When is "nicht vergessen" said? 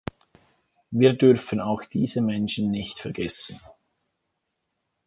2.71-3.59